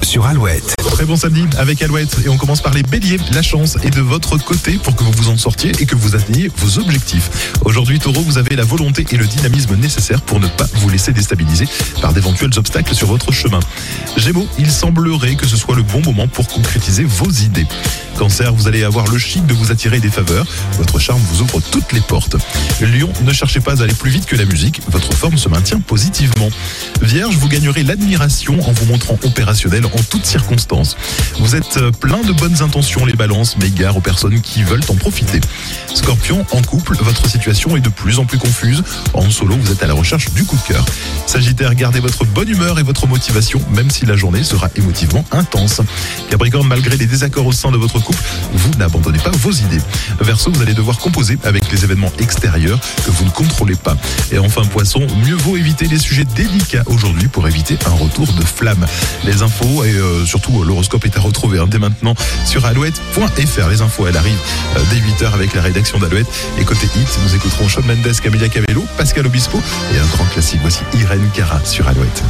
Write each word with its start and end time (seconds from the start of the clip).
Sur 0.00 0.24
Alouette. 0.24 0.74
Très 0.78 1.04
bon 1.04 1.16
samedi 1.16 1.44
avec 1.58 1.82
Alouette 1.82 2.16
et 2.24 2.30
on 2.30 2.38
commence 2.38 2.62
par 2.62 2.72
les 2.72 2.82
béliers. 2.82 3.18
La 3.34 3.42
chance 3.42 3.76
est 3.82 3.90
de 3.90 4.00
votre 4.00 4.38
côté 4.38 4.78
pour 4.82 4.96
que 4.96 5.04
vous 5.04 5.12
vous 5.12 5.28
en 5.28 5.36
sortiez 5.36 5.72
et 5.80 5.84
que 5.84 5.94
vous 5.94 6.16
atteigniez 6.16 6.50
vos 6.56 6.78
objectifs. 6.78 7.52
Aujourd'hui 7.62 7.98
taureau, 7.98 8.22
vous 8.22 8.38
avez 8.38 8.56
la 8.56 8.64
volonté 8.64 9.04
et 9.10 9.16
le 9.18 9.26
dynamisme 9.26 9.76
nécessaires 9.76 10.22
pour 10.22 10.40
ne 10.40 10.46
pas 10.46 10.66
vous 10.76 10.88
laisser 10.88 11.12
déstabiliser 11.12 11.68
par 12.00 12.14
d'éventuels 12.14 12.58
obstacles 12.58 12.94
sur 12.94 13.08
votre 13.08 13.32
chemin. 13.32 13.60
Gémeaux, 14.16 14.48
il 14.58 14.70
semblerait 14.70 15.34
que 15.34 15.46
ce 15.46 15.58
soit 15.58 15.76
le 15.76 15.82
bon 15.82 16.00
moment 16.00 16.26
pour 16.26 16.48
concrétiser 16.48 17.04
vos 17.04 17.30
idées. 17.30 17.66
Cancer, 18.18 18.52
vous 18.54 18.68
allez 18.68 18.84
avoir 18.84 19.06
le 19.08 19.18
chic 19.18 19.44
de 19.46 19.54
vous 19.54 19.72
attirer 19.72 19.98
des 19.98 20.08
faveurs. 20.08 20.46
Votre 20.78 20.98
charme 20.98 21.20
vous 21.32 21.42
ouvre 21.42 21.60
toutes 21.60 21.92
les 21.92 22.00
portes. 22.00 22.36
Lion, 22.80 23.10
ne 23.24 23.32
cherchez 23.32 23.60
pas 23.60 23.80
à 23.80 23.84
aller 23.84 23.94
plus 23.94 24.10
vite 24.10 24.26
que 24.26 24.36
la 24.36 24.44
musique. 24.44 24.80
Votre 24.88 25.12
forme 25.14 25.36
se 25.36 25.48
maintient 25.48 25.80
positivement. 25.80 26.48
Vierge, 27.02 27.36
vous 27.36 27.48
gagnerez 27.48 27.82
l'admiration 27.82 28.60
en 28.66 28.72
vous 28.72 28.86
montrant 28.86 29.18
opérationnel 29.24 29.84
en 29.86 30.02
toutes 30.10 30.26
circonstances. 30.26 30.96
Vous 31.40 31.56
êtes 31.56 31.78
euh, 31.78 31.90
plein 31.90 32.22
de 32.22 32.32
bonnes 32.32 32.62
intentions, 32.62 33.04
les 33.04 33.14
balances, 33.14 33.56
mais 33.58 33.70
gare 33.70 33.96
aux 33.96 34.00
personnes 34.00 34.40
qui 34.40 34.62
veulent 34.62 34.84
en 34.88 34.94
profiter. 34.94 35.40
Scorpion, 35.92 36.46
en 36.52 36.62
couple, 36.62 36.96
votre 37.00 37.28
situation 37.28 37.76
est 37.76 37.80
de 37.80 37.88
plus 37.88 38.18
en 38.18 38.24
plus 38.24 38.38
confuse. 38.38 38.82
En 39.12 39.28
solo, 39.30 39.56
vous 39.56 39.72
êtes 39.72 39.82
à 39.82 39.86
la 39.86 39.94
recherche 39.94 40.30
du 40.34 40.44
coup 40.44 40.56
de 40.56 40.72
cœur. 40.72 40.84
Sagittaire, 41.26 41.74
gardez 41.74 42.00
votre 42.00 42.24
bonne 42.24 42.48
humeur 42.48 42.78
et 42.78 42.82
votre 42.82 43.06
motivation, 43.06 43.60
même 43.72 43.90
si 43.90 44.06
la 44.06 44.16
journée 44.16 44.44
sera 44.44 44.68
émotivement 44.76 45.24
intense. 45.32 45.80
Capricorne, 46.30 46.68
malgré 46.68 46.96
les 46.96 47.06
désaccords 47.06 47.46
au 47.46 47.52
sein 47.52 47.70
de 47.70 47.76
votre 47.76 48.03
vous 48.52 48.70
n'abandonnez 48.78 49.18
pas 49.18 49.30
vos 49.30 49.50
idées. 49.50 49.80
Verseau, 50.20 50.50
vous 50.52 50.62
allez 50.62 50.74
devoir 50.74 50.98
composer 50.98 51.38
avec 51.44 51.70
les 51.70 51.84
événements 51.84 52.12
extérieurs 52.18 52.78
que 53.04 53.10
vous 53.10 53.24
ne 53.24 53.30
contrôlez 53.30 53.76
pas. 53.76 53.96
Et 54.32 54.38
enfin, 54.38 54.62
Poisson, 54.64 55.06
mieux 55.24 55.36
vaut 55.36 55.56
éviter 55.56 55.86
les 55.86 55.98
sujets 55.98 56.24
délicats 56.24 56.82
aujourd'hui 56.86 57.28
pour 57.28 57.46
éviter 57.48 57.78
un 57.86 57.90
retour 57.90 58.26
de 58.32 58.44
flamme. 58.44 58.86
Les 59.24 59.42
infos 59.42 59.84
et 59.84 59.94
euh, 59.94 60.24
surtout 60.24 60.64
l'horoscope 60.64 61.04
est 61.04 61.16
à 61.16 61.20
retrouver 61.20 61.58
hein, 61.58 61.66
dès 61.68 61.78
maintenant 61.78 62.14
sur 62.44 62.64
alouette.fr. 62.66 63.68
Les 63.68 63.82
infos, 63.82 64.06
elles 64.06 64.16
arrivent 64.16 64.38
euh, 64.76 64.80
dès 64.90 65.24
8h 65.24 65.32
avec 65.32 65.54
la 65.54 65.62
rédaction 65.62 65.98
d'Alouette. 65.98 66.26
Et 66.58 66.64
côté 66.64 66.86
hit, 66.96 67.18
nous 67.24 67.34
écouterons 67.34 67.68
Shawn 67.68 67.86
Mendes, 67.86 68.20
Camilla 68.22 68.48
Cabello, 68.48 68.84
Pascal 68.96 69.26
Obispo 69.26 69.60
et 69.94 69.98
un 69.98 70.06
grand 70.06 70.24
classique. 70.26 70.60
Voici 70.62 70.80
Irène 70.94 71.28
Cara 71.34 71.60
sur 71.64 71.86
Alouette. 71.88 72.22